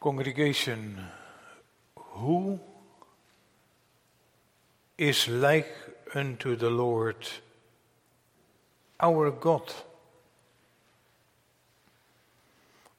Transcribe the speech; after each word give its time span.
Congregation, 0.00 0.96
who 1.96 2.60
is 4.96 5.26
like 5.26 5.74
unto 6.14 6.54
the 6.54 6.70
Lord 6.70 7.16
our 9.00 9.32
God? 9.32 9.72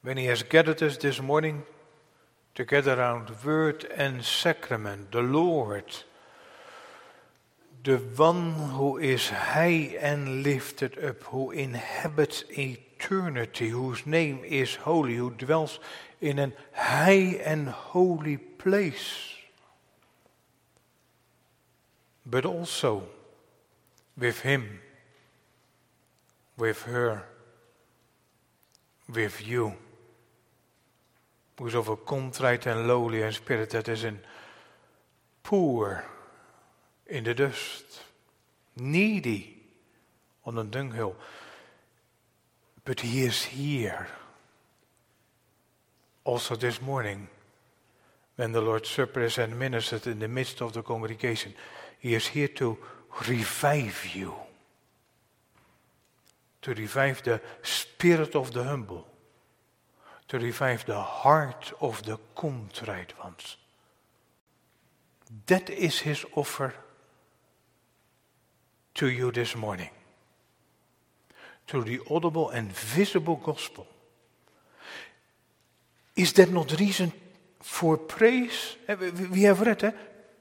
When 0.02 0.18
He 0.18 0.26
has 0.26 0.42
gathered 0.42 0.82
us 0.82 0.98
this 0.98 1.22
morning 1.22 1.62
together 2.54 3.00
around 3.00 3.30
word 3.44 3.86
and 3.96 4.22
sacrament, 4.22 5.10
the 5.10 5.22
Lord, 5.22 5.84
the 7.82 7.96
one 7.96 8.52
who 8.52 8.98
is 8.98 9.30
high 9.30 9.96
and 9.98 10.42
lifted 10.42 11.02
up, 11.02 11.22
who 11.24 11.50
inhabits 11.50 12.44
eternity, 12.50 13.70
whose 13.70 14.04
name 14.04 14.40
is 14.44 14.74
holy, 14.74 15.16
who 15.16 15.30
dwells 15.30 15.78
in 16.20 16.38
an 16.38 16.52
high 16.72 17.40
and 17.44 17.68
holy 17.68 18.36
place. 18.36 19.34
But 22.26 22.44
also 22.44 23.08
with 24.16 24.40
him, 24.40 24.80
with 26.56 26.82
her, 26.82 27.24
with 29.12 29.46
you, 29.46 29.74
who's 31.58 31.74
of 31.74 31.88
a 31.88 31.96
contrite 31.96 32.66
and 32.66 32.86
lowly 32.86 33.22
in 33.22 33.32
spirit, 33.32 33.70
that 33.70 33.88
is 33.88 34.04
in 34.04 34.20
poor 35.42 36.04
in 37.06 37.24
the 37.24 37.34
dust, 37.34 38.02
needy 38.76 39.56
on 40.44 40.56
a 40.58 40.64
dunghill. 40.64 41.16
But 42.84 43.00
he 43.00 43.22
is 43.24 43.42
here 43.42 44.06
also 46.30 46.54
this 46.54 46.80
morning, 46.80 47.26
when 48.36 48.52
the 48.52 48.60
Lord's 48.60 48.88
Supper 48.88 49.22
is 49.22 49.36
administered 49.38 50.06
in 50.06 50.20
the 50.20 50.28
midst 50.28 50.62
of 50.62 50.72
the 50.72 50.82
congregation, 50.82 51.52
He 51.98 52.14
is 52.14 52.28
here 52.28 52.46
to 52.48 52.78
revive 53.28 54.14
you, 54.14 54.32
to 56.62 56.72
revive 56.72 57.24
the 57.24 57.40
spirit 57.62 58.36
of 58.36 58.52
the 58.52 58.62
humble, 58.62 59.08
to 60.28 60.38
revive 60.38 60.86
the 60.86 61.00
heart 61.00 61.72
of 61.80 62.04
the 62.04 62.16
contrite 62.36 63.12
ones. 63.18 63.56
That 65.46 65.68
is 65.68 65.98
His 65.98 66.24
offer 66.36 66.74
to 68.94 69.08
you 69.08 69.32
this 69.32 69.56
morning. 69.56 69.90
Through 71.66 71.84
the 71.84 72.00
audible 72.08 72.50
and 72.50 72.70
visible 72.72 73.36
gospel 73.36 73.88
is 76.20 76.32
that 76.34 76.50
not 76.50 76.78
reason 76.78 77.12
for 77.60 77.96
praise? 77.96 78.76
We 79.30 79.42
have 79.42 79.62
read, 79.62 79.84
eh? 79.84 79.92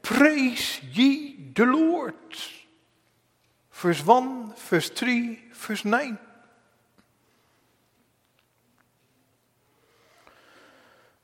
Praise 0.02 0.80
ye 0.94 1.52
the 1.56 1.66
Lord. 1.66 2.16
Verse 3.72 4.06
1, 4.06 4.54
verse 4.56 4.90
3, 4.90 5.40
verse 5.54 5.86
9. 5.86 6.20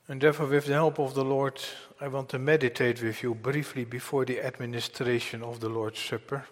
And 0.08 0.20
therefore, 0.20 0.46
with 0.46 0.66
the 0.66 0.72
help 0.72 0.98
of 0.98 1.14
the 1.14 1.24
Lord, 1.24 1.60
I 2.00 2.08
want 2.08 2.28
to 2.30 2.38
meditate 2.38 3.02
with 3.02 3.22
you 3.22 3.34
briefly 3.34 3.84
before 3.84 4.24
the 4.24 4.40
administration 4.40 5.42
of 5.42 5.60
the 5.60 5.68
Lord's 5.68 6.00
Supper 6.00 6.44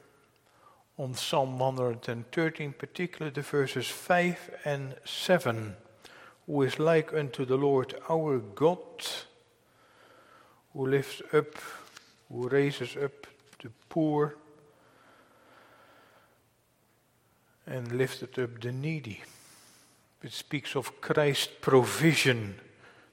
on 0.99 1.15
Psalm 1.15 1.59
113, 1.59 2.75
particularly 2.77 3.33
the 3.33 3.43
verses 3.43 3.87
5 3.87 4.51
and 4.65 4.95
7 5.05 5.77
who 6.47 6.63
is 6.63 6.79
like 6.79 7.13
unto 7.15 7.45
the 7.45 7.57
Lord 7.57 7.95
our 8.09 8.39
God, 8.39 8.79
who 10.73 10.87
lifts 10.87 11.23
up, 11.33 11.55
who 12.29 12.49
raises 12.49 12.97
up 12.97 13.27
the 13.63 13.71
poor, 13.89 14.37
and 17.67 17.93
lifted 17.93 18.39
up 18.39 18.61
the 18.61 18.73
needy. 18.73 19.23
It 20.23 20.33
speaks 20.33 20.77
of 20.77 21.01
Christ's 21.01 21.53
provision 21.61 22.57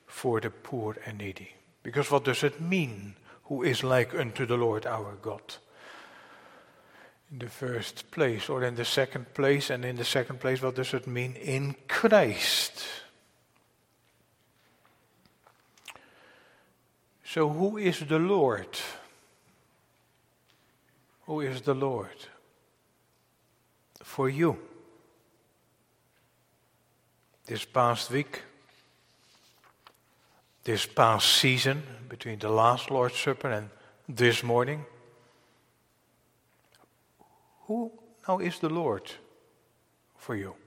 for 0.08 0.42
the 0.42 0.50
poor 0.50 0.98
and 1.06 1.20
needy. 1.20 1.52
Because 1.84 2.12
what 2.12 2.26
does 2.26 2.44
it 2.44 2.62
mean? 2.62 3.16
Who 3.46 3.64
is 3.64 3.84
like 3.84 4.14
unto 4.14 4.46
the 4.46 4.58
Lord 4.58 4.86
our 4.86 5.16
God? 5.22 5.42
In 7.32 7.40
the 7.40 7.50
first 7.50 8.12
place, 8.12 8.50
or 8.50 8.64
in 8.64 8.76
the 8.76 8.86
second 8.86 9.34
place, 9.34 9.70
and 9.70 9.86
in 9.86 9.96
the 9.96 10.06
second 10.06 10.40
place, 10.40 10.62
what 10.62 10.76
does 10.76 10.94
it 10.94 11.08
mean? 11.08 11.36
In 11.36 11.76
Christ. 11.88 12.84
So, 17.34 17.48
who 17.48 17.78
is 17.78 18.02
the 18.02 18.20
Lord? 18.20 18.68
Who 21.28 21.40
is 21.40 21.62
the 21.62 21.74
Lord? 21.74 22.28
For 24.04 24.28
you. 24.28 24.58
This 27.46 27.64
past 27.64 28.12
week, 28.12 28.42
this 30.66 30.86
past 30.86 31.38
season, 31.38 31.84
between 32.10 32.38
the 32.38 32.50
last 32.50 32.92
Lord's 32.92 33.16
Supper 33.16 33.50
and 33.50 33.70
this 34.10 34.44
morning, 34.44 34.86
who 37.68 37.94
now 38.28 38.40
is 38.40 38.60
the 38.60 38.70
Lord 38.70 39.10
for 40.18 40.36
you? 40.36 40.61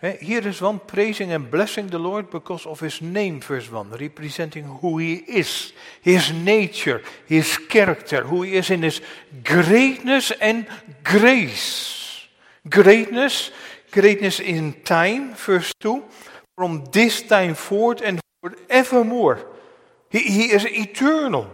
Here 0.00 0.46
is 0.46 0.60
one 0.60 0.78
praising 0.78 1.32
and 1.32 1.50
blessing 1.50 1.88
the 1.88 1.98
Lord 1.98 2.30
because 2.30 2.66
of 2.66 2.80
his 2.80 3.02
name, 3.02 3.40
verse 3.40 3.70
1, 3.70 3.90
representing 3.90 4.64
who 4.64 4.98
he 4.98 5.14
is, 5.14 5.72
his 6.00 6.32
nature, 6.32 7.02
his 7.26 7.58
character, 7.68 8.22
who 8.22 8.42
he 8.42 8.54
is 8.54 8.70
in 8.70 8.82
his 8.82 9.00
greatness 9.42 10.30
and 10.40 10.66
grace. 11.02 12.26
Greatness, 12.68 13.50
greatness 13.90 14.40
in 14.40 14.82
time, 14.84 15.34
verse 15.34 15.72
2, 15.80 16.04
from 16.56 16.84
this 16.92 17.22
time 17.22 17.54
forward 17.54 18.02
and 18.02 18.20
forevermore. 18.40 19.44
He, 20.10 20.18
he 20.20 20.44
is 20.52 20.64
eternal, 20.66 21.50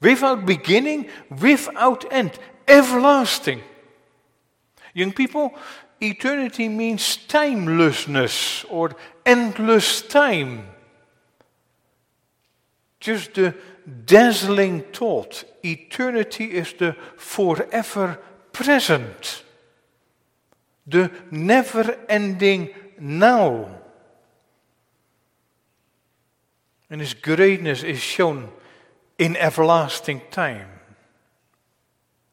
without 0.00 0.46
beginning, 0.46 1.08
without 1.40 2.04
end, 2.12 2.38
everlasting. 2.68 3.62
Young 4.94 5.12
people, 5.12 5.54
eternity 6.00 6.68
means 6.68 7.16
timelessness 7.16 8.64
or 8.68 8.96
endless 9.24 10.02
time. 10.02 10.68
Just 13.00 13.34
the 13.34 13.54
dazzling 14.04 14.82
thought. 14.92 15.44
Eternity 15.64 16.44
is 16.44 16.72
the 16.74 16.96
forever 17.16 18.18
present, 18.52 19.42
the 20.86 21.10
never 21.30 21.98
ending 22.08 22.70
now. 22.98 23.68
And 26.88 27.00
His 27.00 27.14
greatness 27.14 27.82
is 27.82 28.00
shown 28.00 28.48
in 29.18 29.36
everlasting 29.36 30.22
time. 30.30 30.68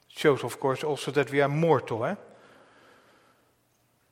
It 0.09 0.19
shows, 0.19 0.43
of 0.43 0.59
course, 0.59 0.83
also 0.83 1.11
that 1.11 1.31
we 1.31 1.41
are 1.41 1.49
mortal. 1.49 2.05
Eh? 2.05 2.15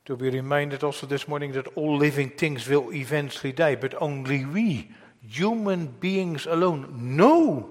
To 0.06 0.16
be 0.16 0.30
reminded 0.30 0.82
also 0.82 1.06
this 1.06 1.28
morning 1.28 1.52
that 1.52 1.68
all 1.76 1.96
living 1.96 2.30
things 2.30 2.68
will 2.68 2.92
eventually 2.92 3.52
die, 3.52 3.76
but 3.76 3.94
only 4.02 4.44
we, 4.44 4.90
human 5.26 5.86
beings 5.86 6.44
alone, 6.46 7.16
know 7.16 7.70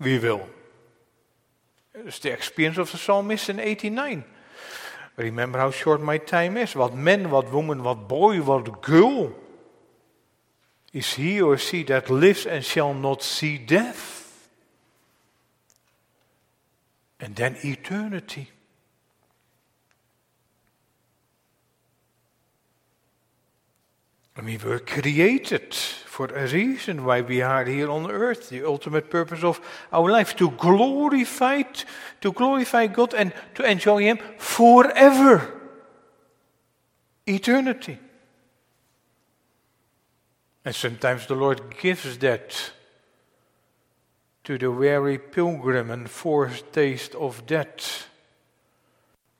we 0.00 0.18
will. 0.18 0.48
It's 1.94 2.18
the 2.18 2.32
experience 2.32 2.78
of 2.78 2.90
the 2.90 2.98
psalmist 2.98 3.48
in 3.50 3.60
89. 3.60 4.24
Remember 5.16 5.58
how 5.58 5.70
short 5.70 6.00
my 6.00 6.18
time 6.18 6.56
is. 6.56 6.74
What 6.74 6.94
man, 6.94 7.30
what 7.30 7.52
woman, 7.52 7.84
what 7.84 8.08
boy, 8.08 8.40
what 8.40 8.82
girl 8.82 9.32
is 10.92 11.14
he 11.14 11.40
or 11.40 11.56
she 11.56 11.84
that 11.84 12.10
lives 12.10 12.46
and 12.46 12.64
shall 12.64 12.94
not 12.94 13.22
see 13.22 13.58
death? 13.58 14.48
And 17.20 17.36
then 17.36 17.56
eternity. 17.62 18.50
We 24.40 24.56
were 24.56 24.78
created 24.78 25.74
for 25.74 26.26
a 26.26 26.46
reason 26.46 27.04
why 27.04 27.20
we 27.20 27.42
are 27.42 27.64
here 27.64 27.90
on 27.90 28.10
earth, 28.10 28.48
the 28.48 28.64
ultimate 28.64 29.10
purpose 29.10 29.44
of 29.44 29.60
our 29.92 30.10
life, 30.10 30.34
to 30.36 30.50
glorify, 30.50 31.62
to 32.20 32.32
glorify 32.32 32.86
God 32.86 33.12
and 33.14 33.32
to 33.54 33.70
enjoy 33.70 34.02
Him 34.02 34.18
forever. 34.38 35.60
Eternity. 37.26 37.98
And 40.64 40.74
sometimes 40.74 41.26
the 41.26 41.34
Lord 41.34 41.76
gives 41.78 42.16
that 42.18 42.72
to 44.44 44.58
the 44.58 44.70
weary 44.70 45.18
pilgrim 45.18 45.90
and 45.90 46.08
foretaste 46.08 47.14
of 47.14 47.46
death 47.46 48.08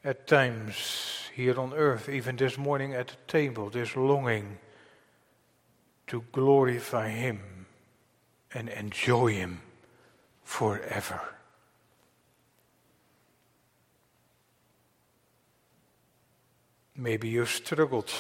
at 0.05 0.27
times 0.27 1.29
here 1.35 1.59
on 1.59 1.73
earth, 1.73 2.09
even 2.09 2.37
this 2.37 2.59
morning 2.59 2.93
at 2.93 3.09
the 3.09 3.17
table, 3.27 3.71
this 3.71 3.97
longing 3.97 4.59
to 6.13 6.23
glorify 6.31 7.09
Him 7.09 7.41
and 8.53 8.69
enjoy 8.69 9.29
Him 9.29 9.63
forever. 10.45 11.19
Maybe 16.95 17.31
you've 17.31 17.49
struggled 17.49 18.13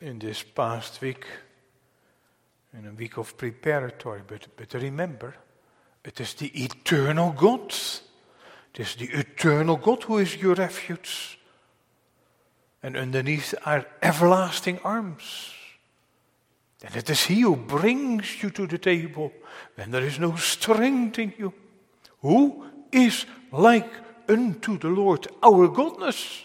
in 0.00 0.20
this 0.20 0.42
past 0.42 1.02
week, 1.02 1.26
in 2.72 2.86
a 2.86 2.92
week 2.92 3.18
of 3.18 3.36
preparatory, 3.36 4.22
but, 4.26 4.46
but 4.56 4.72
remember, 4.72 5.34
it 6.02 6.18
is 6.22 6.32
the 6.32 6.48
eternal 6.64 7.32
God. 7.32 7.74
It 8.72 8.80
is 8.80 8.94
the 8.94 9.10
eternal 9.12 9.76
God 9.76 10.04
who 10.04 10.16
is 10.16 10.34
your 10.34 10.54
refuge. 10.54 11.38
And 12.82 12.96
underneath 12.96 13.54
are 13.66 13.84
everlasting 14.00 14.78
arms. 14.78 15.52
And 16.84 16.94
it 16.96 17.08
is 17.08 17.24
He 17.24 17.40
who 17.40 17.56
brings 17.56 18.42
you 18.42 18.50
to 18.50 18.66
the 18.66 18.78
table 18.78 19.32
when 19.74 19.90
there 19.90 20.04
is 20.04 20.18
no 20.18 20.36
strength 20.36 21.18
in 21.18 21.32
you. 21.38 21.52
Who 22.20 22.64
is 22.92 23.24
like 23.50 23.90
unto 24.28 24.78
the 24.78 24.88
Lord 24.88 25.26
our 25.42 25.68
godness? 25.68 26.42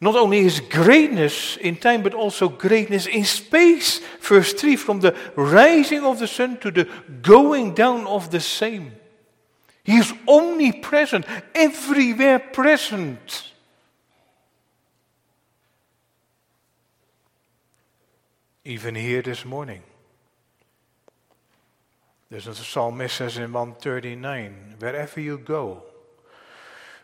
Not 0.00 0.16
only 0.16 0.42
his 0.42 0.58
greatness 0.58 1.56
in 1.58 1.76
time, 1.76 2.02
but 2.02 2.14
also 2.14 2.48
greatness 2.48 3.06
in 3.06 3.24
space. 3.24 4.00
Verse 4.20 4.52
3 4.52 4.74
from 4.74 4.98
the 4.98 5.16
rising 5.36 6.04
of 6.04 6.18
the 6.18 6.26
sun 6.26 6.58
to 6.58 6.72
the 6.72 6.88
going 7.22 7.74
down 7.74 8.06
of 8.08 8.30
the 8.32 8.40
same. 8.40 8.92
He 9.84 9.98
is 9.98 10.12
omnipresent, 10.26 11.24
everywhere 11.54 12.40
present. 12.40 13.51
Even 18.64 18.94
here 18.94 19.22
this 19.22 19.44
morning. 19.44 19.82
There's 22.30 22.46
a 22.46 22.54
psalmist 22.54 23.16
says 23.16 23.36
in 23.36 23.52
139, 23.52 24.76
wherever 24.78 25.20
you 25.20 25.36
go, 25.36 25.82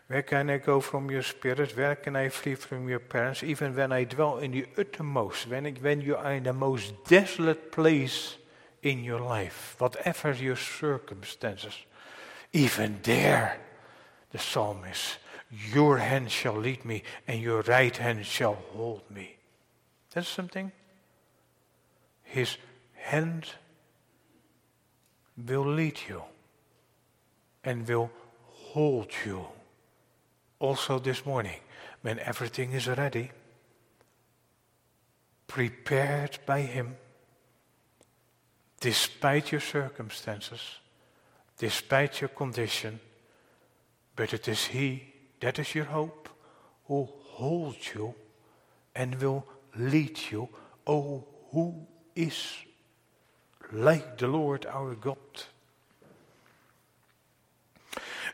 where 0.07 0.23
can 0.23 0.49
I 0.49 0.57
go 0.57 0.79
from 0.79 1.11
your 1.11 1.21
spirit? 1.21 1.77
Where 1.77 1.95
can 1.95 2.15
I 2.15 2.29
flee 2.29 2.55
from 2.55 2.89
your 2.89 2.97
parents? 2.97 3.43
Even 3.43 3.75
when 3.75 3.91
I 3.91 4.05
dwell 4.05 4.39
in 4.39 4.51
the 4.51 4.65
uttermost, 4.75 5.47
when, 5.47 5.67
I, 5.67 5.71
when 5.71 6.01
you 6.01 6.15
are 6.15 6.33
in 6.33 6.43
the 6.43 6.53
most 6.53 6.93
desolate 7.05 7.71
place 7.71 8.35
in 8.81 9.03
your 9.03 9.19
life, 9.19 9.75
whatever 9.77 10.31
your 10.33 10.55
circumstances, 10.55 11.75
even 12.53 12.99
there, 13.03 13.59
the 14.31 14.39
psalmist, 14.39 15.19
your 15.71 15.99
hand 15.99 16.31
shall 16.31 16.57
lead 16.57 16.85
me 16.85 17.03
and 17.27 17.39
your 17.39 17.61
right 17.61 17.95
hand 17.95 18.25
shall 18.25 18.57
hold 18.73 19.03
me. 19.11 19.35
That's 20.11 20.27
something. 20.27 20.71
His 22.29 22.57
hand 22.93 23.47
will 25.35 25.65
lead 25.65 25.99
you 26.07 26.21
and 27.63 27.87
will 27.87 28.11
hold 28.45 29.11
you 29.25 29.47
also 30.59 30.99
this 30.99 31.25
morning, 31.25 31.59
when 32.01 32.19
everything 32.19 32.73
is 32.73 32.87
ready, 32.87 33.31
prepared 35.47 36.37
by 36.45 36.61
Him, 36.61 36.97
despite 38.79 39.51
your 39.51 39.61
circumstances, 39.61 40.61
despite 41.57 42.21
your 42.21 42.27
condition, 42.27 42.99
but 44.15 44.33
it 44.33 44.47
is 44.47 44.65
He, 44.65 45.13
that 45.39 45.57
is 45.57 45.73
your 45.73 45.85
hope, 45.85 46.29
who 46.85 47.09
holds 47.11 47.95
you 47.95 48.13
and 48.93 49.15
will 49.15 49.47
lead 49.75 50.19
you. 50.29 50.49
Oh, 50.85 51.25
who 51.51 51.87
is 52.19 52.57
like 53.71 54.17
the 54.17 54.27
Lord 54.27 54.65
our 54.65 54.95
God? 54.95 55.17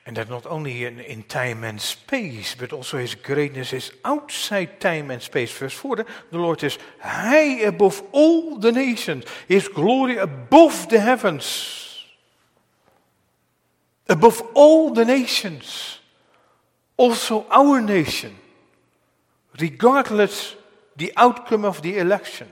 And 0.08 0.18
that 0.18 0.30
not 0.30 0.46
only 0.46 0.86
in, 0.86 1.00
in 1.00 1.24
time 1.24 1.64
and 1.64 1.82
space, 1.82 2.56
but 2.56 2.72
also 2.72 2.98
his 2.98 3.16
greatness 3.16 3.74
is 3.74 3.92
outside 4.04 4.80
time 4.80 5.10
and 5.10 5.22
space. 5.22 5.52
Verse 5.52 5.74
4 5.74 5.96
the 5.96 6.06
Lord 6.32 6.64
is 6.64 6.78
high 7.00 7.62
above 7.62 8.04
all 8.12 8.58
the 8.58 8.72
nations, 8.72 9.24
his 9.48 9.68
glory 9.68 10.18
above 10.18 10.90
the 10.90 11.00
heavens, 11.00 12.04
above 14.08 14.42
all 14.54 14.94
the 14.94 15.06
nations, 15.06 16.00
also 16.98 17.48
our 17.50 17.82
nation, 17.82 18.36
regardless 19.60 20.56
the 20.96 21.12
outcome 21.18 21.66
of 21.66 21.82
the 21.82 21.98
election. 21.98 22.48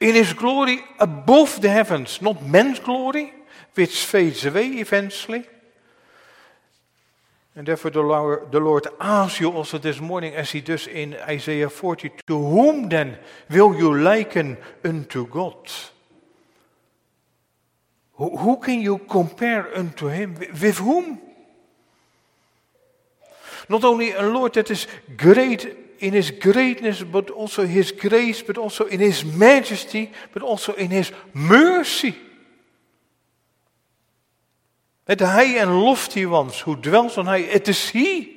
In 0.00 0.14
his 0.14 0.32
glory 0.32 0.84
above 0.98 1.60
the 1.60 1.70
heavens, 1.70 2.20
not 2.20 2.44
man's 2.44 2.78
glory, 2.78 3.32
which 3.74 4.04
fades 4.04 4.44
away 4.44 4.66
eventually 4.66 5.46
and 7.56 7.66
therefore 7.66 7.90
the 7.90 8.60
Lord, 8.60 8.86
asks 9.00 9.40
you 9.40 9.50
also 9.50 9.78
this 9.78 9.98
morning, 9.98 10.34
as 10.34 10.50
he 10.50 10.60
does 10.60 10.86
in 10.86 11.16
Isaiah 11.26 11.70
40, 11.70 12.10
to 12.26 12.38
whom 12.38 12.90
then 12.90 13.16
will 13.48 13.74
you 13.74 13.98
liken 13.98 14.58
unto 14.84 15.26
God? 15.26 15.56
Who 18.12 18.58
can 18.58 18.82
you 18.82 18.98
compare 18.98 19.74
unto 19.74 20.08
him? 20.08 20.34
With 20.34 20.78
whom? 20.78 21.18
Not 23.70 23.84
only 23.84 24.12
a 24.12 24.22
Lord 24.22 24.52
that 24.54 24.70
is 24.70 24.86
great 25.16 25.85
in 25.98 26.12
his 26.12 26.30
greatness, 26.30 27.02
but 27.02 27.30
also 27.30 27.66
his 27.66 27.92
grace, 27.92 28.42
but 28.42 28.58
also 28.58 28.84
in 28.84 29.00
his 29.00 29.24
majesty, 29.24 30.10
but 30.32 30.42
also 30.42 30.72
in 30.72 30.90
his 30.90 31.12
mercy. 31.32 32.14
Het 35.04 35.20
hij 35.20 35.58
en 35.58 35.68
lofty 35.68 36.24
ones 36.24 36.62
who 36.62 36.80
dwells 36.80 37.16
on 37.16 37.26
high. 37.26 37.54
It 37.54 37.68
is 37.68 37.90
he 37.90 38.34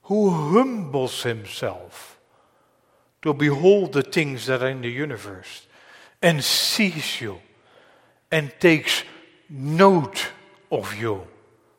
who 0.00 0.30
humbles 0.30 1.22
himself 1.22 2.18
to 3.22 3.34
behold 3.34 3.92
the 3.92 4.08
things 4.08 4.44
that 4.44 4.60
are 4.60 4.70
in 4.70 4.80
the 4.80 5.02
universe 5.02 5.66
and 6.22 6.44
sees 6.44 7.18
you 7.20 7.40
and 8.30 8.52
takes 8.58 9.04
note 9.48 10.32
of 10.68 10.94
you 10.94 11.26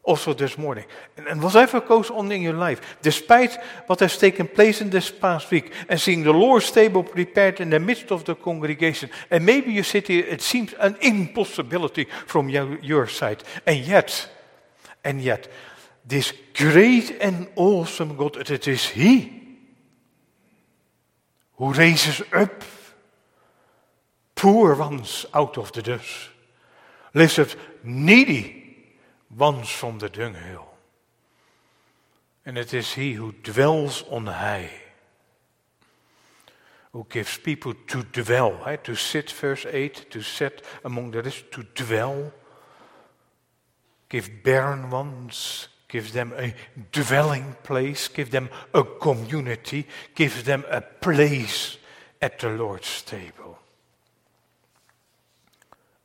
also 0.07 0.33
this 0.33 0.57
morning. 0.57 0.85
And, 1.17 1.27
and 1.27 1.43
whatever 1.43 1.81
goes 1.81 2.09
on 2.09 2.31
in 2.31 2.41
your 2.41 2.53
life, 2.53 2.81
despite 3.01 3.59
what 3.87 3.99
has 3.99 4.15
er 4.15 4.19
taken 4.19 4.47
place 4.47 4.81
in 4.81 4.89
this 4.89 5.11
past 5.11 5.51
week, 5.51 5.71
and 5.89 5.99
seeing 5.99 6.23
the 6.23 6.31
Lord's 6.31 6.71
table 6.71 7.03
prepared 7.03 7.59
in 7.59 7.69
the 7.69 7.79
midst 7.79 8.11
of 8.11 8.23
the 8.23 8.35
congregation, 8.35 9.09
and 9.29 9.45
maybe 9.45 9.71
you 9.71 9.83
sit 9.83 10.07
here, 10.07 10.25
it 10.25 10.41
seems 10.41 10.73
an 10.79 10.95
impossibility 11.01 12.07
from 12.25 12.49
your, 12.49 12.79
your 12.79 13.07
side, 13.07 13.43
and 13.65 13.85
yet, 13.85 14.29
and 15.03 15.21
yet, 15.21 15.47
this 16.05 16.33
great 16.53 17.17
and 17.21 17.47
awesome 17.55 18.15
God, 18.15 18.37
it 18.49 18.67
is 18.67 18.85
He 18.85 19.33
who 21.57 21.73
raises 21.73 22.21
up 22.33 22.63
poor 24.35 24.75
ones 24.75 25.25
out 25.33 25.57
of 25.57 25.71
the 25.73 25.81
dust, 25.81 26.29
lifts 27.13 27.39
up 27.39 27.49
needy 27.83 28.56
from 29.37 29.99
the 29.99 30.09
dunghill. 30.09 30.67
And 32.45 32.57
it 32.57 32.73
is 32.73 32.93
he 32.93 33.13
who 33.13 33.33
dwells 33.43 34.03
on 34.09 34.25
high, 34.25 34.71
who 36.93 37.05
gives 37.09 37.37
people 37.37 37.73
to 37.87 38.03
dwell, 38.03 38.59
to 38.83 38.95
sit, 38.95 39.29
verse 39.31 39.65
8, 39.69 40.09
to 40.11 40.21
sit 40.21 40.63
among 40.83 41.11
the 41.11 41.21
rest, 41.21 41.51
to 41.51 41.63
dwell. 41.75 42.33
Give 44.09 44.29
barren 44.43 44.89
ones, 44.89 45.67
give 45.89 46.13
them 46.13 46.33
a 46.37 46.55
dwelling 46.91 47.55
place, 47.63 48.07
give 48.07 48.31
them 48.31 48.49
a 48.73 48.83
community, 48.83 49.85
give 50.15 50.45
them 50.45 50.63
a 50.69 50.81
place 50.81 51.77
at 52.21 52.39
the 52.39 52.49
Lord's 52.49 53.01
table. 53.01 53.59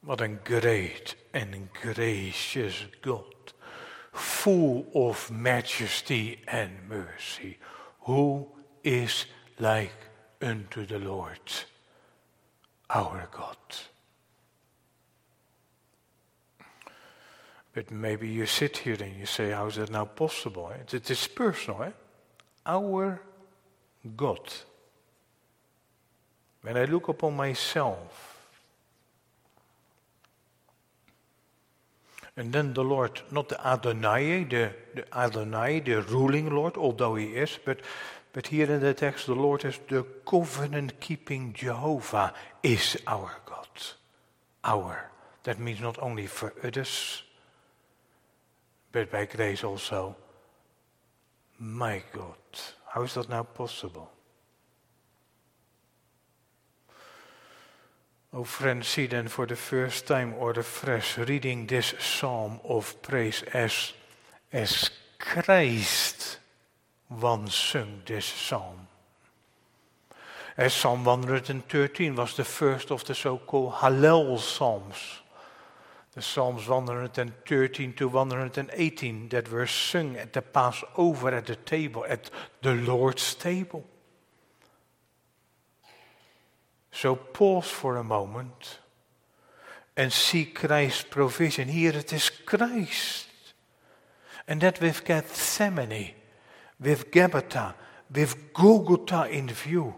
What 0.05 0.21
a 0.21 0.27
great 0.27 1.15
and 1.33 1.73
gracious 1.81 2.87
God, 3.03 3.53
full 4.13 4.87
of 4.95 5.31
majesty 5.31 6.41
and 6.49 6.89
mercy. 6.89 7.59
Who 8.01 8.49
is 8.83 9.27
like 9.61 9.95
unto 10.41 10.87
the 10.87 10.99
Lord 10.99 11.39
our 12.91 13.29
God? 13.31 13.57
But 17.73 17.93
maybe 17.93 18.29
you 18.29 18.47
sit 18.47 18.79
here 18.79 18.97
and 19.01 19.17
you 19.17 19.27
say, 19.27 19.53
How 19.53 19.67
is 19.67 19.77
that 19.77 19.91
now 19.91 20.07
possible? 20.07 20.73
It 20.93 21.11
is 21.11 21.29
personal. 21.29 21.85
Eh? 21.85 21.91
Our 22.67 23.23
God. 24.17 24.53
When 26.63 26.77
I 26.77 26.87
look 26.87 27.07
upon 27.07 27.37
myself, 27.37 28.42
And 32.37 32.53
then 32.53 32.73
the 32.73 32.85
Lord, 32.85 33.21
not 33.31 33.49
the 33.49 33.67
Adonai, 33.67 34.45
the, 34.45 34.73
the 34.95 35.05
Adonai, 35.17 35.81
the 35.81 36.03
ruling 36.03 36.51
Lord, 36.51 36.77
although 36.77 37.17
he 37.17 37.37
is, 37.37 37.59
but 37.65 37.81
But 38.33 38.47
here 38.47 38.73
in 38.73 38.81
the 38.81 38.95
text, 38.95 39.27
the 39.27 39.35
Lord 39.35 39.65
is 39.65 39.79
the 39.89 40.05
covenant 40.25 41.01
keeping 41.01 41.53
Jehovah 41.53 42.33
is 42.63 42.97
our 43.07 43.31
God. 43.45 43.69
Our. 44.65 45.11
That 45.43 45.59
means 45.59 45.81
not 45.81 45.99
only 46.01 46.27
for 46.27 46.55
others, 46.65 47.25
but 48.91 49.11
by 49.11 49.27
grace 49.27 49.65
also 49.65 50.17
my 51.59 52.03
God. 52.13 52.63
How 52.87 53.03
is 53.05 53.13
that 53.15 53.29
now 53.29 53.43
possible? 53.43 54.11
Oh, 58.35 58.45
friends, 58.45 58.89
see 58.89 59.07
then 59.09 59.29
for 59.29 59.45
the 59.45 59.57
first 59.57 60.07
time 60.07 60.33
or 60.39 60.55
the 60.55 60.63
fresh 60.63 61.19
reading 61.19 61.67
this 61.67 61.93
psalm 62.01 62.61
of 62.65 63.03
praise 63.03 63.43
as, 63.53 63.93
as 64.51 64.89
Christ 65.19 66.39
once 67.11 67.55
sung 67.55 68.01
this 68.07 68.25
psalm. 68.25 68.89
As 70.57 70.73
Psalm 70.73 71.05
113 71.05 72.17
was 72.17 72.35
the 72.35 72.45
first 72.45 72.91
of 72.91 73.05
the 73.05 73.15
so 73.15 73.37
called 73.37 73.75
Hallel 73.75 74.39
Psalms. 74.39 75.21
The 76.15 76.23
Psalms 76.23 76.69
113 76.69 77.93
to 77.95 78.09
118 78.09 79.29
that 79.29 79.51
were 79.51 79.67
sung 79.67 80.17
at 80.17 80.33
the 80.33 80.43
Passover 80.43 81.35
at 81.35 81.47
the 81.47 81.57
table, 81.57 82.07
at 82.09 82.31
the 82.63 82.75
Lord's 82.75 83.35
table. 83.35 83.85
So 86.93 87.17
pause 87.17 87.69
for 87.69 87.97
a 87.97 88.05
moment 88.05 88.79
and 89.97 90.13
see 90.13 90.45
Christ's 90.45 91.05
provision. 91.05 91.69
Here 91.69 91.97
it 91.97 92.13
is 92.13 92.31
Christ. 92.31 93.27
And 94.47 94.61
that 94.61 94.81
with 94.81 95.05
Gethsemane, 95.05 96.15
with 96.79 97.11
Gabbatha, 97.11 97.75
with 98.15 98.53
Golgotha 98.53 99.29
in 99.31 99.49
view. 99.49 99.95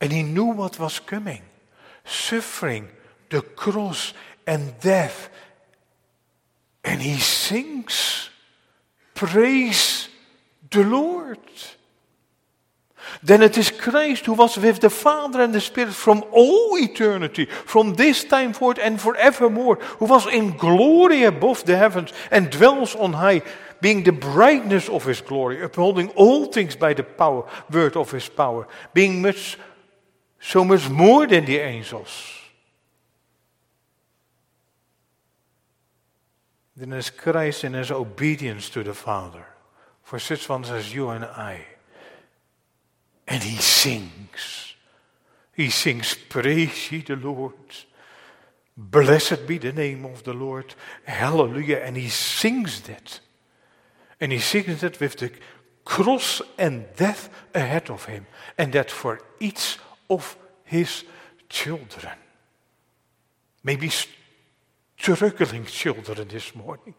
And 0.00 0.12
he 0.12 0.22
knew 0.22 0.46
what 0.46 0.78
was 0.78 0.98
coming 0.98 1.42
suffering, 2.04 2.88
the 3.28 3.42
cross, 3.42 4.12
and 4.46 4.78
death. 4.80 5.30
And 6.84 7.00
he 7.00 7.18
sings, 7.18 8.30
Praise 9.14 10.08
the 10.70 10.82
Lord 10.82 11.38
then 13.22 13.42
it 13.42 13.58
is 13.58 13.70
Christ 13.70 14.24
who 14.24 14.32
was 14.32 14.56
with 14.56 14.80
the 14.80 14.88
Father 14.88 15.42
and 15.42 15.54
the 15.54 15.60
Spirit 15.60 15.92
from 15.92 16.24
all 16.32 16.76
eternity, 16.78 17.44
from 17.44 17.94
this 17.94 18.24
time 18.24 18.54
forth 18.54 18.78
and 18.80 18.98
forevermore, 19.00 19.76
who 19.98 20.06
was 20.06 20.26
in 20.26 20.56
glory 20.56 21.24
above 21.24 21.64
the 21.64 21.76
heavens 21.76 22.12
and 22.30 22.50
dwells 22.50 22.96
on 22.96 23.12
high, 23.12 23.42
being 23.82 24.04
the 24.04 24.12
brightness 24.12 24.88
of 24.88 25.04
his 25.04 25.20
glory, 25.20 25.62
upholding 25.62 26.08
all 26.10 26.46
things 26.46 26.76
by 26.76 26.94
the 26.94 27.02
power, 27.02 27.46
word 27.70 27.96
of 27.96 28.10
his 28.10 28.28
power, 28.28 28.66
being 28.94 29.20
much, 29.20 29.58
so 30.40 30.64
much 30.64 30.88
more 30.88 31.26
than 31.26 31.44
the 31.44 31.58
angels. 31.58 32.10
Then 36.74 36.94
is 36.94 37.10
Christ 37.10 37.64
in 37.64 37.74
his 37.74 37.90
obedience 37.90 38.70
to 38.70 38.82
the 38.82 38.94
Father, 38.94 39.44
for 40.02 40.18
such 40.18 40.48
ones 40.48 40.70
as 40.70 40.94
you 40.94 41.10
and 41.10 41.26
I. 41.26 41.66
And 43.30 43.44
he 43.44 43.56
sings. 43.56 44.74
He 45.54 45.70
sings, 45.70 46.16
Praise 46.28 46.90
ye 46.90 47.02
the 47.02 47.14
Lord. 47.14 47.54
Blessed 48.76 49.46
be 49.46 49.58
the 49.58 49.72
name 49.72 50.04
of 50.04 50.24
the 50.24 50.32
Lord. 50.32 50.74
Hallelujah. 51.04 51.76
And 51.76 51.96
he 51.96 52.08
sings 52.08 52.80
that. 52.82 53.20
And 54.20 54.32
he 54.32 54.40
sings 54.40 54.80
that 54.80 54.98
with 54.98 55.16
the 55.16 55.30
cross 55.84 56.42
and 56.58 56.86
death 56.96 57.30
ahead 57.54 57.88
of 57.88 58.06
him. 58.06 58.26
And 58.58 58.72
that 58.72 58.90
for 58.90 59.20
each 59.38 59.78
of 60.08 60.36
his 60.64 61.04
children. 61.48 62.14
Maybe 63.62 63.92
struggling 64.96 65.66
children 65.66 66.26
this 66.26 66.52
morning. 66.56 66.94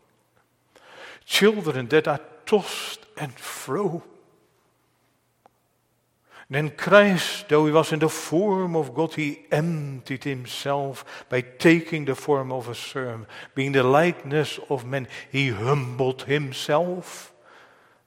Children 1.26 1.88
that 1.90 2.08
are 2.08 2.22
tossed 2.46 3.06
and 3.18 3.34
fro 3.34 4.02
then 6.52 6.72
Christ, 6.72 7.48
though 7.48 7.66
he 7.66 7.72
was 7.72 7.94
in 7.94 8.00
the 8.00 8.10
form 8.10 8.76
of 8.76 8.94
God, 8.94 9.14
he 9.14 9.46
emptied 9.50 10.26
himself 10.26 11.26
by 11.30 11.40
taking 11.40 12.04
the 12.04 12.14
form 12.14 12.52
of 12.52 12.68
a 12.68 12.76
servant. 12.76 13.28
Being 13.56 13.72
the 13.72 13.84
likeness 13.84 14.60
of 14.70 14.86
men, 14.86 15.08
he 15.32 15.48
humbled 15.48 16.24
himself, 16.24 17.34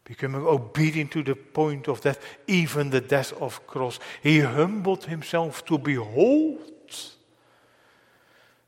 becoming 0.04 0.42
obedient 0.42 1.10
to 1.12 1.22
the 1.22 1.34
point 1.34 1.88
of 1.88 2.02
death, 2.02 2.20
even 2.46 2.90
the 2.90 3.00
death 3.00 3.32
of 3.40 3.66
cross. 3.66 3.98
He 4.22 4.40
humbled 4.40 5.06
himself 5.06 5.64
to 5.64 5.78
behold 5.78 6.70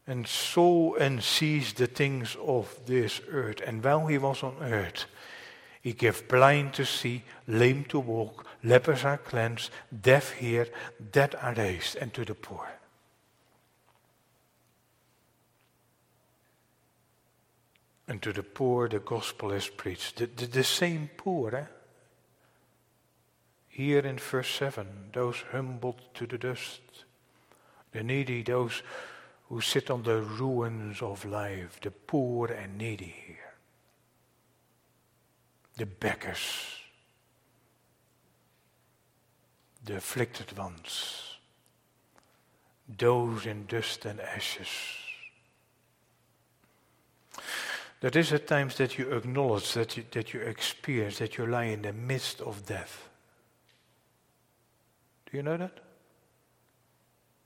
and 0.06 0.26
saw 0.26 0.94
and 0.94 1.22
sees 1.22 1.72
the 1.72 1.86
things 1.86 2.36
of 2.40 2.78
this 2.86 3.20
earth. 3.28 3.60
And 3.66 3.82
while 3.84 4.06
he 4.06 4.18
was 4.18 4.42
on 4.42 4.56
earth, 4.62 5.04
he 5.86 5.92
gave 5.92 6.26
blind 6.26 6.74
to 6.74 6.84
see, 6.84 7.22
lame 7.46 7.84
to 7.84 8.00
walk, 8.00 8.44
lepers 8.64 9.04
are 9.04 9.18
cleansed, 9.18 9.70
deaf 10.02 10.32
hear, 10.32 10.66
dead 11.12 11.36
are 11.40 11.54
raised, 11.54 11.94
and 11.94 12.12
to 12.12 12.24
the 12.24 12.34
poor. 12.34 12.66
And 18.08 18.20
to 18.20 18.32
the 18.32 18.42
poor 18.42 18.88
the 18.88 18.98
gospel 18.98 19.52
is 19.52 19.68
preached. 19.68 20.16
The, 20.16 20.26
the, 20.26 20.46
the 20.46 20.64
same 20.64 21.08
poor, 21.16 21.54
eh? 21.54 21.66
Here 23.68 24.00
in 24.00 24.18
verse 24.18 24.50
7, 24.50 24.88
those 25.12 25.44
humbled 25.52 26.00
to 26.14 26.26
the 26.26 26.38
dust, 26.38 26.80
the 27.92 28.02
needy, 28.02 28.42
those 28.42 28.82
who 29.48 29.60
sit 29.60 29.88
on 29.88 30.02
the 30.02 30.20
ruins 30.20 31.00
of 31.00 31.24
life, 31.24 31.78
the 31.80 31.92
poor 31.92 32.48
and 32.48 32.76
needy 32.76 33.35
the 35.76 35.86
beggars, 35.86 36.80
the 39.84 39.96
afflicted 39.96 40.56
ones, 40.56 41.36
those 42.98 43.46
in 43.46 43.66
dust 43.66 44.04
and 44.04 44.20
ashes. 44.20 44.68
That 48.00 48.14
is 48.14 48.32
at 48.32 48.46
times 48.46 48.76
that 48.76 48.98
you 48.98 49.12
acknowledge, 49.12 49.72
that 49.72 49.96
you, 49.96 50.04
that 50.12 50.32
you 50.32 50.40
experience, 50.40 51.18
that 51.18 51.38
you 51.38 51.46
lie 51.46 51.64
in 51.64 51.82
the 51.82 51.92
midst 51.92 52.40
of 52.40 52.64
death. 52.66 53.08
Do 55.30 55.36
you 55.36 55.42
know 55.42 55.56
that? 55.56 55.80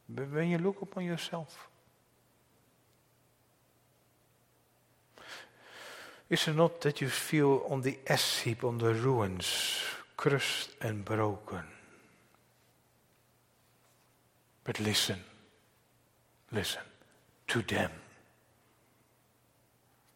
But 0.08 0.30
when 0.30 0.48
you 0.50 0.58
look 0.58 0.82
upon 0.82 1.04
yourself, 1.04 1.69
Is 6.30 6.46
it 6.46 6.54
not 6.54 6.80
that 6.82 7.00
you 7.00 7.08
feel 7.08 7.64
on 7.68 7.82
the 7.82 7.98
ash 8.06 8.42
heap, 8.42 8.62
on 8.62 8.78
the 8.78 8.94
ruins, 8.94 9.80
crushed 10.16 10.70
and 10.80 11.04
broken? 11.04 11.64
But 14.62 14.78
listen, 14.78 15.18
listen 16.52 16.82
to 17.48 17.62
them, 17.62 17.90